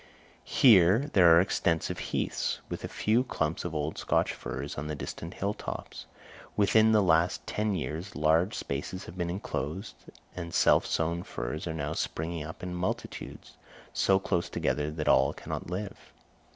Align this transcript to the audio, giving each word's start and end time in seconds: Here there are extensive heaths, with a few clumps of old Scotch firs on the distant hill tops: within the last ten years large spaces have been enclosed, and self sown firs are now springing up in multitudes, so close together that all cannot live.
Here 0.49 1.11
there 1.13 1.27
are 1.31 1.39
extensive 1.39 1.99
heaths, 2.09 2.57
with 2.69 2.83
a 2.83 2.87
few 2.87 3.23
clumps 3.23 3.63
of 3.63 3.75
old 3.75 3.99
Scotch 3.99 4.33
firs 4.33 4.75
on 4.75 4.87
the 4.87 4.95
distant 4.95 5.35
hill 5.35 5.53
tops: 5.53 6.07
within 6.57 6.91
the 6.91 7.03
last 7.03 7.45
ten 7.45 7.75
years 7.75 8.15
large 8.15 8.55
spaces 8.55 9.05
have 9.05 9.15
been 9.15 9.29
enclosed, 9.29 9.93
and 10.35 10.55
self 10.55 10.87
sown 10.87 11.21
firs 11.21 11.67
are 11.67 11.73
now 11.75 11.93
springing 11.93 12.43
up 12.43 12.63
in 12.63 12.73
multitudes, 12.73 13.57
so 13.93 14.17
close 14.17 14.49
together 14.49 14.89
that 14.89 15.07
all 15.07 15.33
cannot 15.33 15.69
live. 15.69 15.99